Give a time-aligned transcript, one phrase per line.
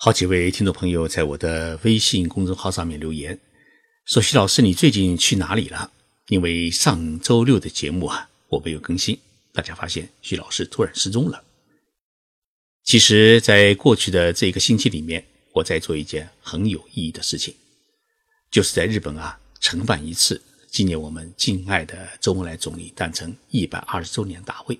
[0.00, 3.36] 好几位听众朋友在我的微信公众号上面留言，
[4.04, 5.90] 说徐老师你最近去哪里了？
[6.28, 9.18] 因为上周六的节目啊，我没有更新，
[9.52, 11.42] 大家发现徐老师突然失踪了。
[12.84, 17.52] 其实，在过去的这一个星期里面，我在做一件很有意义的事情，
[18.52, 20.40] 就是在日本啊承办一次
[20.70, 24.78] 纪念我们敬爱的周恩来总理诞辰一百二十周年大会。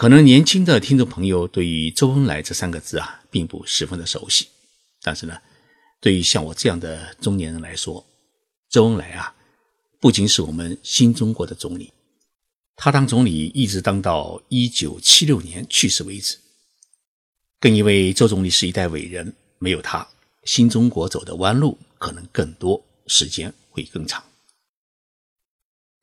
[0.00, 4.48] 可能年轻的听众朋友对于周恩来这三个字啊，并不十分的熟悉。
[5.02, 5.36] 但是呢，
[6.00, 8.02] 对于像我这样的中年人来说，
[8.70, 9.34] 周恩来啊，
[10.00, 11.92] 不仅是我们新中国的总理，
[12.76, 16.38] 他当总理一直当到一九七六年去世为止。
[17.60, 20.08] 更因为周总理是一代伟人，没有他，
[20.44, 24.24] 新中国走的弯路可能更多，时间会更长。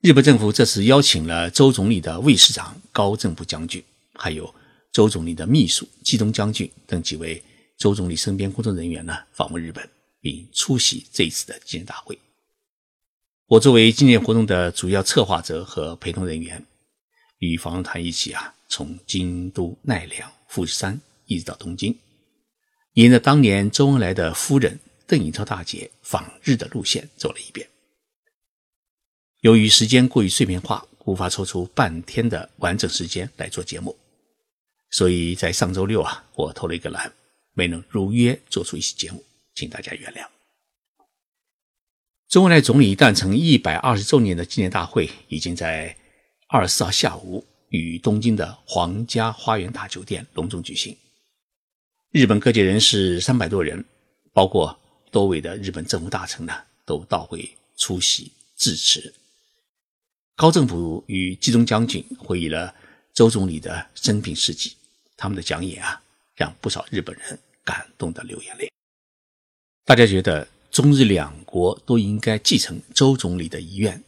[0.00, 3.82] 日本政府这次邀请了周总理的卫士长高正部将军，
[4.14, 4.54] 还有
[4.92, 7.42] 周总理的秘书基东将军等几位
[7.76, 9.88] 周总理身边工作人员呢，访问日本，
[10.20, 12.16] 并出席这一次的纪念大会。
[13.48, 16.64] 我作为纪念活动的主要策划者和陪同人员，
[17.38, 21.98] 与访问团一起啊，从京都、奈良、富士山一直到东京，
[22.92, 27.68] 沿着当年周恩来的夫人邓颖超大姐访日的路线走了一遍。
[29.40, 33.96] 由于时间过于碎片化，无法抽出半天的完整时间来做节目，
[34.90, 37.12] 所以在上周六啊，我偷了一个懒，
[37.54, 40.26] 没能如约做出一期节目，请大家原谅。
[42.28, 45.96] 周恩来总理诞辰一百二十周年的纪念大会已经在
[46.48, 50.96] 二十四号下午与东京的皇家花园大酒店隆重举行，
[52.10, 53.82] 日本各界人士三百多人，
[54.32, 54.78] 包括
[55.12, 56.52] 多位的日本政府大臣呢，
[56.84, 59.14] 都到会出席致辞。
[60.38, 62.72] 高政府与冀中将军回忆了
[63.12, 64.76] 周总理的生平事迹，
[65.16, 66.00] 他们的讲演啊，
[66.36, 68.70] 让不少日本人感动的流眼泪。
[69.84, 74.00] 大家觉得中日两国都应该继承周总理的遗愿，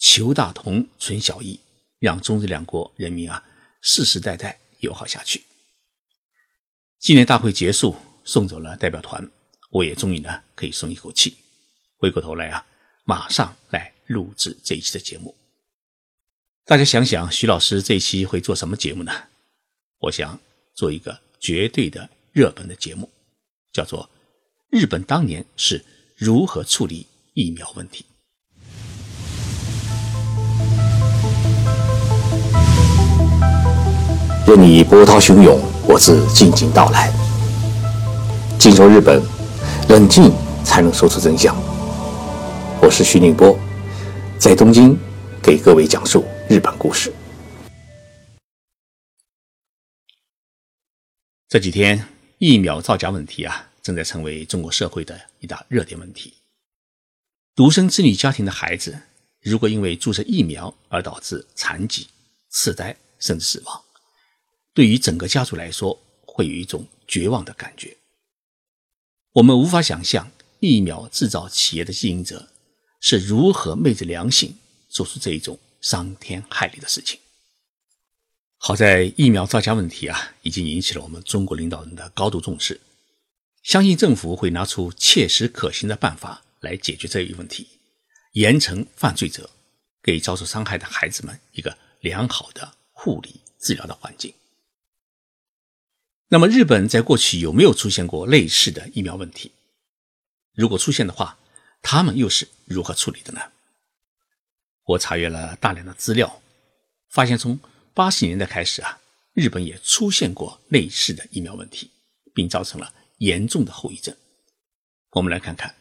[0.00, 1.60] 求大同存小异，
[2.00, 3.44] 让中日两国人民啊
[3.80, 5.44] 世世代代友好下去。
[6.98, 7.94] 纪念大会结束，
[8.24, 9.30] 送走了代表团，
[9.70, 11.36] 我也终于呢可以松一口气，
[11.98, 12.66] 回过头来啊，
[13.04, 15.32] 马上来录制这一期的节目。
[16.68, 19.10] 大家想想，徐老师这一期会做什么节目呢？
[20.00, 20.38] 我想
[20.74, 23.08] 做一个绝对的热门的节目，
[23.72, 24.02] 叫做
[24.68, 25.82] 《日本当年是
[26.14, 28.04] 如何处理疫苗问题》。
[34.46, 35.58] 任你波涛汹涌，
[35.88, 37.10] 我自静静到来。
[38.58, 39.22] 静说日本，
[39.88, 40.30] 冷静
[40.62, 41.56] 才能说出真相。
[42.82, 43.58] 我是徐宁波，
[44.38, 44.94] 在东京
[45.48, 46.26] 给各位讲述。
[46.46, 47.10] 日本故事。
[51.48, 56.34] 这几天疫苗造假问题啊，正在成为中国社会的一大热点问题。
[57.54, 59.00] 独生子女家庭的孩子，
[59.40, 62.08] 如果因为注射疫苗而导致残疾、
[62.50, 63.82] 痴呆甚至死亡，
[64.74, 67.96] 对于整个家族来说，会有一种绝望的感觉。
[69.32, 72.50] 我们无法想象疫苗制造企业的经营者
[73.00, 74.54] 是如何昧着良心
[74.98, 75.58] 做出这一种。
[75.80, 77.20] 伤天害理的事情。
[78.56, 82.80] 好在疫苗造假问题啊，已经引起了我们中国领导人的高度重视，
[83.62, 87.68] 相信政府会拿出切实可行的办法来解决这一问题，
[88.32, 89.48] 严惩犯罪者，
[90.02, 94.34] 给遭受伤害的孩子们一个良好的护理治疗的环境。
[96.26, 99.52] 那么，日本在过去有没有出现过类似的疫苗问题？
[100.54, 101.38] 如果出现的话，
[101.82, 103.40] 他们又是如何处理的呢？
[104.88, 106.40] 我查阅了大量的资料，
[107.10, 107.60] 发现从
[107.92, 108.98] 八十年代开始啊，
[109.34, 111.90] 日本也出现过类似的疫苗问题，
[112.34, 114.16] 并造成了严重的后遗症。
[115.10, 115.74] 我们来看看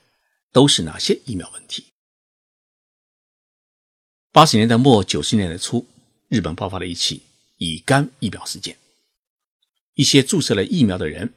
[0.51, 1.85] 都是哪些疫苗问题。
[4.33, 5.87] 八十年代末九十年代初，
[6.27, 7.23] 日本爆发了一起
[7.55, 8.77] 乙肝疫苗事件，
[9.93, 11.33] 一些注射了疫苗的人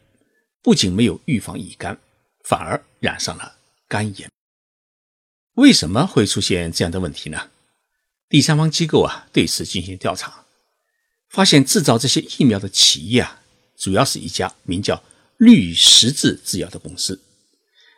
[0.60, 1.96] 不仅没有预防乙肝，
[2.42, 4.28] 反而染上了肝炎。
[5.54, 7.48] 为什么会出现这样的问题呢？
[8.30, 10.46] 第三方机构啊，对此进行调查，
[11.28, 13.42] 发现制造这些疫苗的企业啊，
[13.76, 15.02] 主要是一家名叫
[15.36, 17.20] 绿十字制药的公司。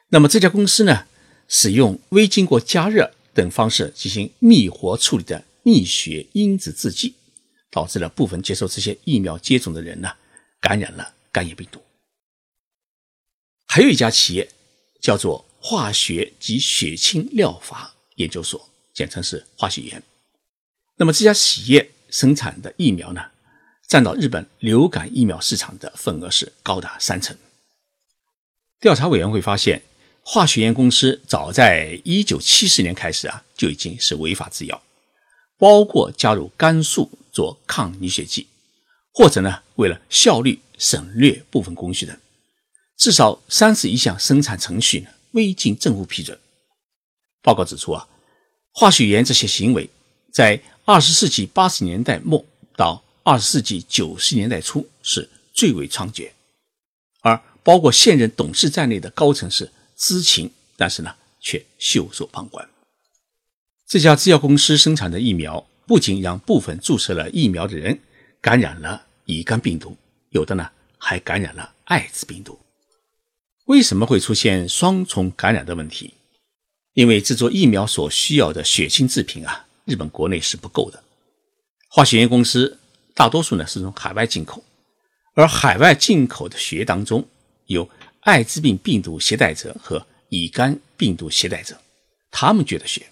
[0.08, 1.06] 那么这家公司呢，
[1.48, 7.14] 使用未经过加热等方式进行灭活处理的逆血因子制剂，
[7.70, 10.16] 导致了部分接受这些疫苗接种的人呢，
[10.58, 11.78] 感染了肝炎病毒。
[13.66, 14.50] 还有一家企业
[15.02, 20.02] 叫做化学及血清疗法研究所，简称是化学研。
[21.02, 23.20] 那么这家企业生产的疫苗呢，
[23.88, 27.36] 占到日本流感疫苗市场的份额是高达三成。
[28.78, 29.82] 调查委员会发现，
[30.22, 34.80] 化学盐公司早在一九七四年开始啊，就已经是违法制药，
[35.58, 38.46] 包括加入甘肃做抗凝血剂，
[39.12, 42.16] 或者呢为了效率省略部分工序等，
[42.96, 46.38] 至少三十一项生产程序呢未经政府批准。
[47.42, 48.06] 报告指出啊，
[48.70, 49.90] 化学盐这些行为
[50.32, 52.44] 在二十世纪八十年代末
[52.76, 56.30] 到二十世纪九十年代初是最为猖獗，
[57.20, 62.68] 而包括现任董事在内的高层是知情，但是呢却袖手旁观。
[63.86, 68.00] 这家制药公司生产的疫苗不仅让部分注射了疫苗的人
[68.40, 69.96] 感染了乙肝病毒，
[70.30, 70.68] 有的呢
[70.98, 72.58] 还感染了艾滋病毒。
[73.66, 76.14] 为什么会出现双重感染的问题？
[76.94, 81.02] 因为制作疫苗所需要的血清制品啊，日本国内是不够的。
[81.88, 82.78] 化学盐公司
[83.14, 84.62] 大多数呢是从海外进口，
[85.34, 87.26] 而海外进口的血液当中
[87.66, 87.88] 有
[88.20, 91.78] 艾滋病病毒携带者和乙肝病毒携带者，
[92.30, 93.06] 他们觉得血，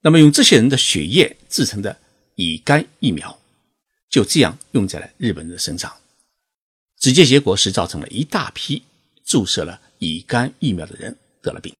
[0.00, 1.98] 那么用这些人的血液制成的
[2.36, 3.38] 乙肝疫苗，
[4.08, 5.94] 就这样用在了日本人的身上，
[6.98, 8.82] 直接结果是造成了一大批
[9.24, 11.74] 注射了乙肝疫苗的人得了病。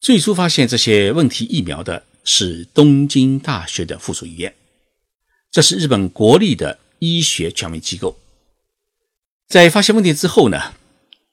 [0.00, 4.54] 最初发现这些问题疫苗的是东京大学的附属医院，
[5.50, 8.18] 这是日本国立的医学权威机构。
[9.48, 10.74] 在发现问题之后呢，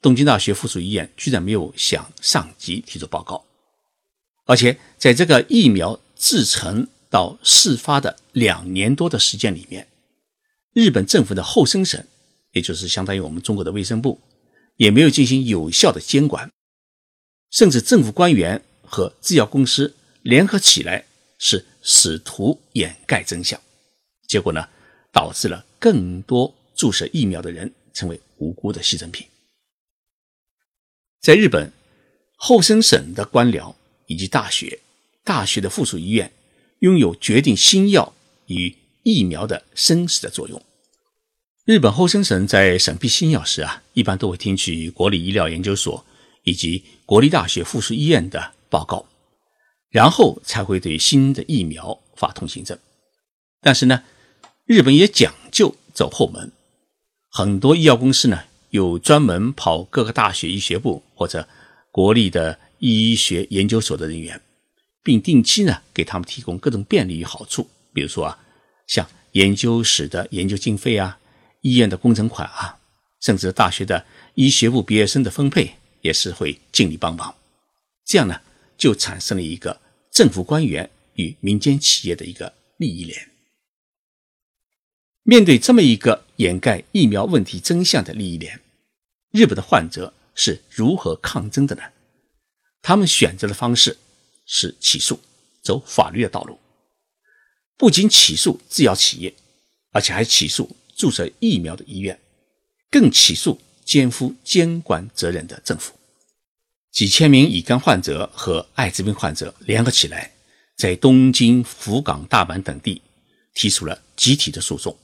[0.01, 3.43] 东京大学附属医院居然没有向上级提出报告，
[4.45, 9.87] 而且在这个疫苗制成到事发的两年多的时间里面，
[10.73, 12.03] 日本政府的厚生省，
[12.53, 14.19] 也就是相当于我们中国的卫生部，
[14.77, 16.51] 也没有进行有效的监管。
[17.53, 21.05] 甚至政府官员和制药公司联合起来，
[21.37, 23.61] 是试图掩盖真相，
[24.27, 24.67] 结果呢，
[25.11, 29.27] 导致了更多注射疫苗的人成为无辜的牺牲品。
[31.21, 31.71] 在日本，
[32.35, 33.75] 后生省的官僚
[34.07, 34.79] 以及大学、
[35.23, 36.33] 大学的附属医院
[36.79, 38.15] 拥有决定新药
[38.47, 40.59] 与疫苗的生死的作用。
[41.65, 46.03] 日本后生省在审批新药时啊，一般都会听取国立医疗研究所。
[46.43, 49.05] 以及国立大学附属医院的报告，
[49.89, 52.77] 然后才会对新的疫苗发通行证。
[53.61, 54.03] 但是呢，
[54.65, 56.51] 日本也讲究走后门，
[57.29, 61.47] 很多医药公司呢有专门跑各个大学医学部或者
[61.91, 64.41] 国立的医学研究所的人员，
[65.01, 68.39] 并定期呢给他们提供各种便利与好处，比如说啊，
[68.87, 71.17] 像研究室的研究经费啊，
[71.61, 72.79] 医院的工程款啊，
[73.21, 75.75] 甚至大学的医学部毕业生的分配。
[76.03, 77.33] 也是会尽力帮忙，
[78.05, 78.41] 这样呢，
[78.77, 79.79] 就产生了一个
[80.11, 83.31] 政府官员与民间企业的一个利益链。
[85.23, 88.59] 面对这么一个掩盖疫苗问题真相的利益链，
[89.31, 91.83] 日本的患者是如何抗争的呢？
[92.81, 93.97] 他们选择的方式
[94.45, 95.17] 是起诉，
[95.61, 96.59] 走法律的道路，
[97.77, 99.33] 不仅起诉制药企业，
[99.91, 102.19] 而且还起诉注射疫苗的医院，
[102.91, 103.57] 更起诉。
[103.85, 105.93] 肩负监管责任的政府，
[106.91, 110.31] 几千名乙肝患者和艾滋病患者联合起来，
[110.75, 113.01] 在东京、福冈、大阪等地
[113.53, 114.97] 提出了集体的诉讼。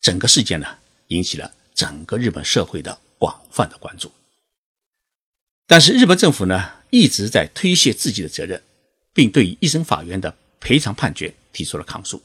[0.00, 0.66] 整个事件呢，
[1.08, 4.10] 引起了整个日本社会的广泛的关注。
[5.66, 8.62] 但是日本政府呢，一直在推卸自己的责任，
[9.12, 12.22] 并对一审法院的赔偿判决提出了抗诉。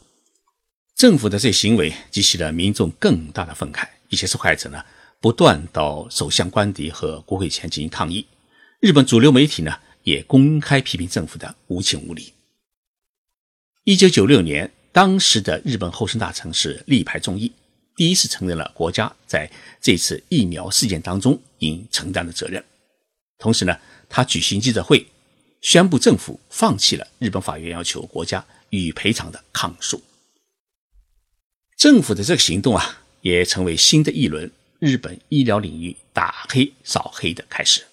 [0.96, 4.84] 政府的这行为激起了民众更大的愤慨，一些受害者呢。
[5.24, 8.28] 不断到首相官邸和国会前进行抗议，
[8.82, 12.34] 日本主流媒体呢也公开批评政府的无情无理。
[13.86, 17.50] 一九九六年，当时的日本厚生大臣是立牌众议，
[17.96, 19.50] 第一次承认了国家在
[19.82, 22.62] 这次疫苗事件当中应承担的责任。
[23.38, 25.08] 同时呢，他举行记者会，
[25.62, 30.04] 宣布政府放弃了日本法院要求国家予以赔偿的抗诉。
[31.78, 34.52] 政府的这个行动啊，也成为新的一轮。
[34.84, 37.86] 日本医疗领域打黑扫黑的开始。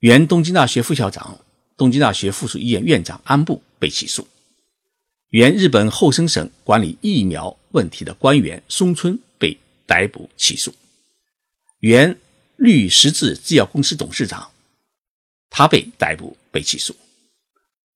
[0.00, 1.38] 原东京大学副校长、
[1.76, 4.24] 东京大学附属医院院长安部被起诉；
[5.28, 10.72] 原日本厚生省管理疫苗问题的官员松村被逮捕起诉；
[11.78, 12.18] 原
[12.56, 14.50] 绿十字制药公司董事长
[15.48, 16.96] 他被逮捕被起诉，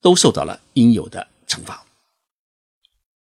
[0.00, 1.85] 都受到了应有的惩罚。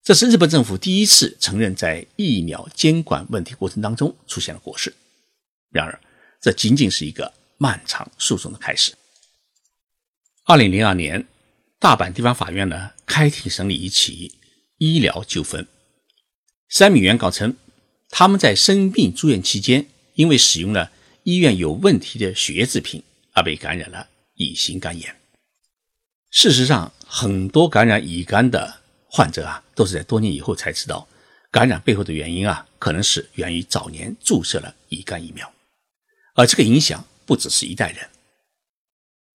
[0.03, 4.93] 这是日本政府第一次承认在疫苗监管问题过程当中出现了过失。
[5.71, 5.97] 然而，
[6.41, 8.93] 这仅仅是一个漫长诉讼的开始。
[10.43, 11.25] 二零零二年，
[11.79, 14.33] 大阪地方法院呢开庭审理一起
[14.77, 15.65] 医疗纠纷。
[16.67, 17.55] 三名原告称，
[18.09, 20.91] 他们在生病住院期间，因为使用了
[21.23, 25.15] 医院有问题的血液制品而被感染了乙型肝炎。
[26.29, 28.81] 事实上，很多感染乙肝的
[29.15, 31.07] 患者啊，都是在多年以后才知道，
[31.51, 35.53] 感染背后的原因啊，可能是源于早年注射了乙肝疫苗，
[36.33, 38.09] 而这个影响不只是一代人。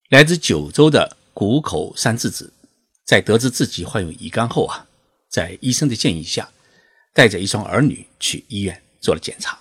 [0.09, 2.53] 来自九州的谷口三智子，
[3.05, 4.85] 在得知自己患有乙肝后啊，
[5.29, 6.51] 在医生的建议下，
[7.15, 9.57] 带着一双儿女去医院做了检查，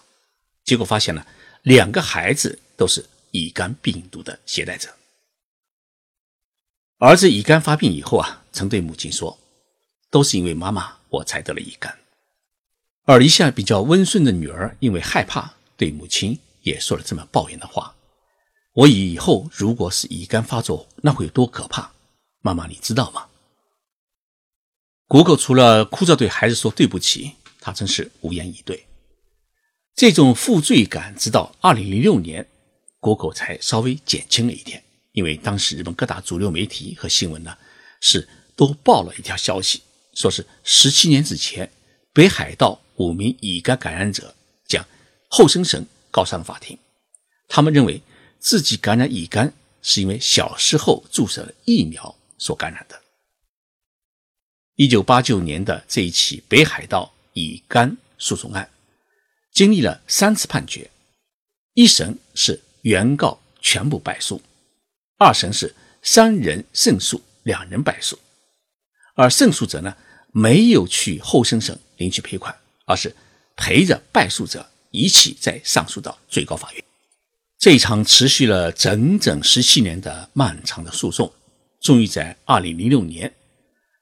[0.63, 1.27] 结果发现了
[1.61, 4.89] 两个孩子都是乙肝病毒的携带者。
[6.97, 9.37] 儿子乙肝发病以后啊，曾对母亲说
[10.09, 11.97] ：“都是因为妈妈，我才得了乙肝。”
[13.05, 17.95] 而一向比较温顺的女儿，因为害怕，对母亲也说了这么抱怨的话
[18.73, 21.91] ：“我以后如果是乙肝发作，那会有多可怕？
[22.41, 23.27] 妈妈，你知道吗？”
[25.07, 28.85] 谷口除了哭着对孩子说对不起，他真是无言以对。
[29.95, 32.45] 这种负罪感，直到二零零六年，
[32.99, 34.83] 谷口才稍微减轻了一点。
[35.13, 37.57] 因为当时日本各大主流媒体和新闻呢，
[38.01, 39.81] 是都报了一条消息，
[40.17, 41.71] 说是十七年之前，
[42.11, 44.33] 北海道五名乙肝感染者
[44.67, 44.83] 将
[45.29, 46.75] 后生省告上法庭。
[47.47, 48.01] 他们认为
[48.39, 52.99] 自己感染乙肝是因为小时候注射了疫苗所感染的。
[54.73, 58.71] 一九八九年的这一起北海道乙肝诉讼案，
[59.51, 60.89] 经历了三次判决，
[61.75, 64.41] 一审是原告全部败诉。
[65.19, 68.17] 二审是三人胜诉，两人败诉，
[69.13, 69.95] 而胜诉者呢
[70.37, 73.15] 没有去后生省领取赔款，而是
[73.55, 76.83] 陪着败诉者一起再上诉到最高法院。
[77.57, 81.33] 这一场持续了整整十七年的漫长的诉讼，
[81.81, 83.33] 终于在二零零六年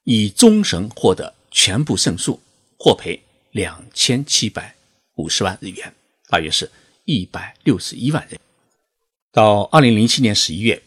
[0.03, 2.41] 以终审获得全部胜诉，
[2.77, 3.17] 获赔
[3.51, 4.75] 两千七百
[5.15, 5.93] 五十万日元，
[6.27, 6.69] 大约是
[7.05, 8.37] 一百六十一万人。
[9.31, 10.81] 到二零零七年十一月。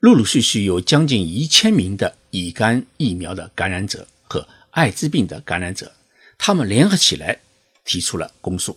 [0.00, 5.92] 陆陆续续有将近一千名的乙肝疫苗的感染者和艾滋病的感染者，
[6.36, 7.40] 他们联合起来
[7.84, 8.76] 提出了公诉。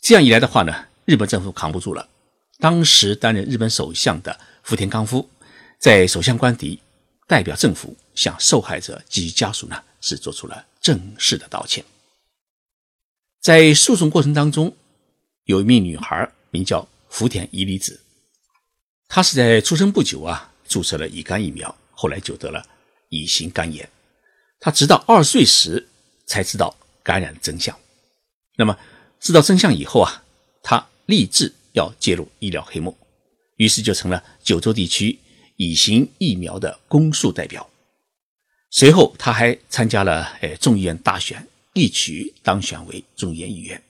[0.00, 2.08] 这样一来的话呢，日本政府扛不住了。
[2.58, 5.28] 当时担任日本首相的福田康夫
[5.78, 6.80] 在首相官邸
[7.26, 11.84] 代表政府向受害者及家属呢是做出了正式的道歉。
[13.40, 14.74] 在诉讼过程当中，
[15.44, 18.00] 有一名女孩名叫福田伊里子。
[19.08, 22.64] 她是在出生不久啊，注射了乙肝疫苗，后来就得了
[23.10, 23.88] 乙型肝炎。
[24.64, 25.86] 他直到二岁时
[26.24, 27.78] 才知道感染的真相。
[28.56, 28.74] 那么
[29.20, 30.24] 知道真相以后啊，
[30.62, 32.96] 他立志要揭露医疗黑幕，
[33.56, 35.18] 于是就成了九州地区
[35.56, 37.68] 乙型疫苗的公诉代表。
[38.70, 43.82] 随后他还参加了诶众议院大选，一举当选为众议院议员。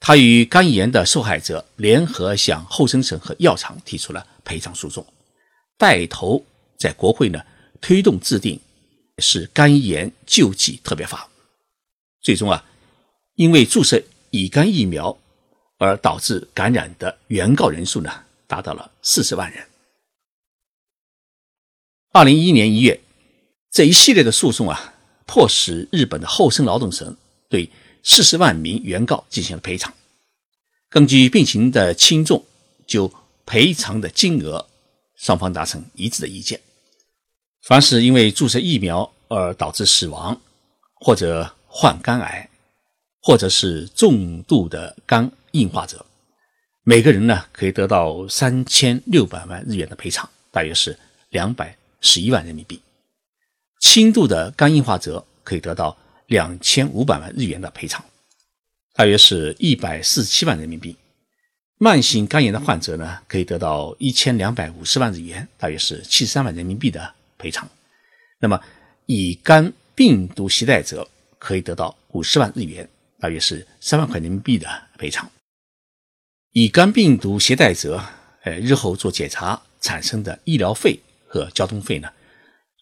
[0.00, 5.06] 他与肝炎的受害者联合向后生省和药厂提出了赔偿诉讼，
[5.76, 6.42] 带头
[6.78, 7.44] 在国会呢
[7.82, 8.58] 推动制定
[9.22, 11.28] 是肝炎救济特别法。
[12.20, 12.64] 最终啊，
[13.34, 15.16] 因为注射乙肝疫苗
[15.78, 19.66] 而导致感染的原告人数呢达到了四十万人。
[22.12, 23.00] 二零一一年一月，
[23.70, 24.94] 这一系列的诉讼啊，
[25.26, 27.16] 迫使日本的厚生劳动省
[27.48, 27.70] 对。
[28.08, 29.92] 四十万名原告进行了赔偿，
[30.88, 32.44] 根据病情的轻重，
[32.86, 33.12] 就
[33.44, 34.64] 赔偿的金额，
[35.16, 36.60] 双方达成一致的意见。
[37.66, 40.40] 凡是因为注射疫苗而导致死亡，
[40.94, 42.48] 或者患肝癌，
[43.20, 46.06] 或者是重度的肝硬化者，
[46.84, 50.98] 每个人呢可以得到三千六百万日元的赔偿，大约是
[51.30, 52.80] 两百十一万人民币。
[53.80, 55.96] 轻度的肝硬化者可以得到。
[56.28, 58.04] 两千五百万日元的赔偿，
[58.94, 60.96] 大约是一百四十七万人民币。
[61.78, 67.68] 慢性肝炎的患者呢，可以得到一千两百五十万日元，大约是七十三万人民币的赔偿。
[68.38, 68.60] 那么，
[69.06, 72.88] 乙肝病毒携带者可以得到五十万日元，
[73.18, 75.30] 大约是三万块人民币的赔偿。
[76.52, 78.02] 乙肝病毒携带者，
[78.42, 82.10] 呃，日后做检查产生的医疗费和交通费呢，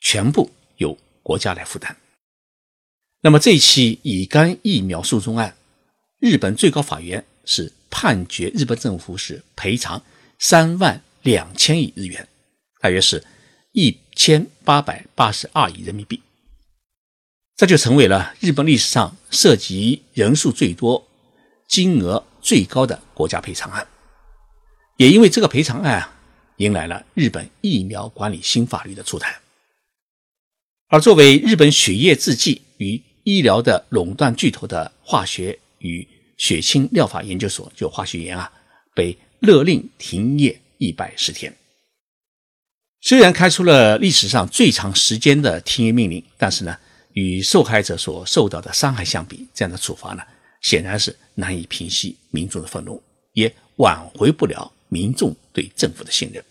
[0.00, 1.96] 全部由国家来负担。
[3.20, 5.56] 那么这起乙肝疫苗诉讼案，
[6.20, 10.02] 日本最高法院是判决日本政府是赔偿
[10.38, 12.28] 三万两千亿日元，
[12.80, 13.24] 大约是
[13.74, 16.22] 一千八百八十二亿人民币。
[17.56, 21.06] 这就成为了日本历史上涉及人数最多、
[21.68, 23.86] 金额最高的国家赔偿案。
[24.96, 26.14] 也因为这个赔偿案啊，
[26.58, 29.40] 迎来了日本疫苗管理新法律的出台。
[30.88, 38.52] 而作为日本血液制剂与医疗的垄断巨头的化学与血清疗法研究所，就化学研啊，
[38.94, 41.52] 被勒令停业一百十天。
[43.06, 46.74] 虽然开出了历史上最长时间的停业命令，但是呢，
[47.12, 50.22] 与受害者所受到的伤害相比，这样的处罚呢，
[50.62, 53.02] 显然是难以平息民众的愤怒，
[53.34, 56.42] 也挽回不了民众对政府的信任。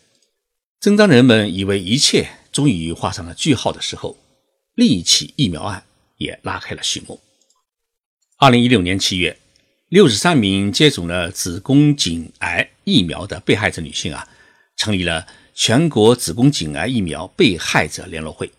[0.79, 4.15] 正当人们以为一切终于画上了句号的时候，
[4.75, 5.83] 另一起疫苗案
[6.17, 7.19] 也拉开了序幕。
[8.38, 9.39] 二零一六年七月，
[9.89, 14.29] 六十三名接种了子宫颈癌疫苗的被害者女性啊，
[14.77, 15.25] 成立了。
[15.53, 18.51] 全国子宫颈癌疫苗被害者联络会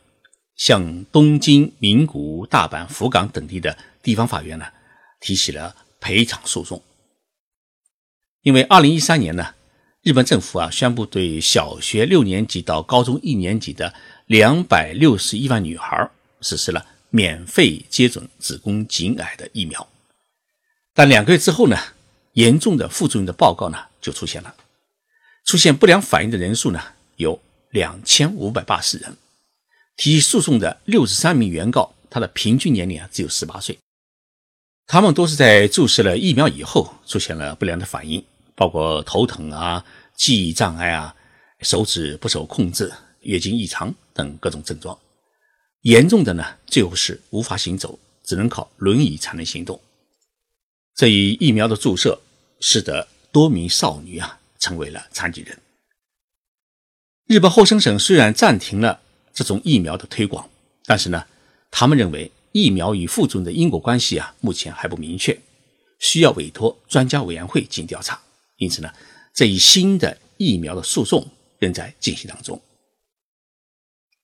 [0.56, 4.66] 向东京、名古屋、大阪、福冈等地的地方法院呢
[5.20, 6.80] 提起了赔偿诉讼。
[8.42, 9.54] 因为二零一三年呢，
[10.02, 13.92] 日本政府啊宣布对小学六年级到高中一年级的
[14.26, 16.10] 两百六十一万女孩
[16.40, 19.88] 实施了免费接种子宫颈癌的疫苗，
[20.92, 21.76] 但两个月之后呢，
[22.34, 24.54] 严重的副作用的报告呢就出现了。
[25.44, 26.80] 出现不良反应的人数呢
[27.16, 29.16] 有两千五百八十人，
[29.96, 33.78] 提起诉讼的六十三名原告，他的平均年龄啊只有十八岁，
[34.86, 38.24] 他们都是在注射了疫苗以后出现了不良的反应，
[38.54, 39.84] 包括头疼啊、
[40.16, 41.14] 记忆障碍啊、
[41.60, 44.98] 手指不受控制、月经异常等各种症状，
[45.82, 49.80] 严重的呢最后是无法行走，只能靠轮椅才能行动。
[50.94, 52.20] 这一疫苗的注射
[52.60, 54.40] 使得多名少女啊。
[54.64, 55.60] 成为了残疾人。
[57.26, 59.02] 日本厚生省虽然暂停了
[59.34, 60.48] 这种疫苗的推广，
[60.86, 61.26] 但是呢，
[61.70, 65.38] 他们认为疫苗与副作用的因果关系啊，目前还不明确，
[65.98, 68.18] 需要委托专家委员会进行调查。
[68.56, 68.90] 因此呢，
[69.34, 71.26] 这一新的疫苗的诉讼
[71.58, 72.58] 仍在进行当中。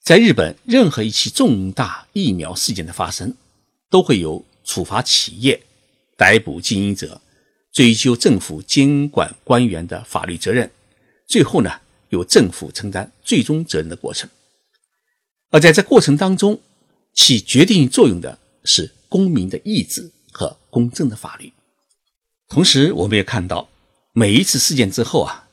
[0.02, 3.36] 在日本，任何一起重大疫苗事件的发生，
[3.90, 5.60] 都会有处罚企业、
[6.16, 7.20] 逮捕经营者。
[7.72, 10.70] 追究政府监管官员的法律责任，
[11.26, 14.28] 最后呢，由政府承担最终责任的过程。
[15.50, 16.60] 而在这过程当中，
[17.14, 21.52] 起决定作用的是公民的意志和公正的法律。
[22.48, 23.68] 同时，我们也看到，
[24.12, 25.48] 每一次事件之后啊，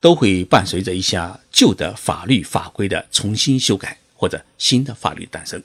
[0.00, 5.62] 都会伴随着一项旧的法律法规的重新修改或者新的法律诞生。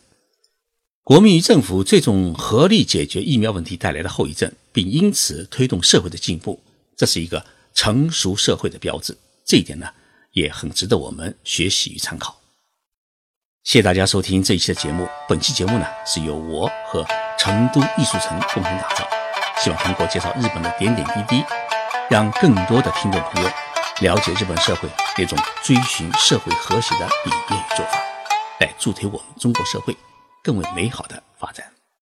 [1.04, 6.62] 国民与政府最终合力解决疫苗问题带来的后遗症，并因此推动社会的进步，
[6.98, 9.16] 这是一个成熟社会的标志。
[9.46, 9.88] 这一点呢，
[10.32, 12.42] 也很值得我们学习与参考。
[13.64, 15.08] 谢谢大家收听这一期的节目。
[15.30, 17.06] 本期节目呢，是由我和
[17.38, 19.08] 成都艺术城共同打造，
[19.62, 21.46] 希望通过介绍日本的点点滴滴，
[22.10, 23.50] 让更多的听众朋友
[24.02, 28.04] 了解日本社会那种追寻社会和谐的理念与做法，
[28.60, 29.96] 来助推我们中国社会。
[30.44, 31.83] 更为美好的发展。